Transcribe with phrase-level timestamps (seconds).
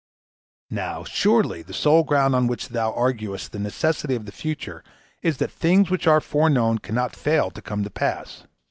[0.71, 4.83] Now, surely the sole ground on which thou arguest the necessity of the future
[5.21, 8.45] is that things which are foreknown cannot fail to come to pass.